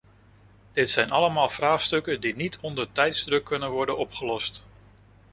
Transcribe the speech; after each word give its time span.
Dit 0.71 0.89
zijn 0.89 1.11
allemaal 1.11 1.49
vraagstukken 1.49 2.21
die 2.21 2.35
niet 2.35 2.59
onder 2.59 2.91
tijdsdruk 2.91 3.43
kunnen 3.43 3.69
worden 3.71 3.97
opgelost. 3.97 4.63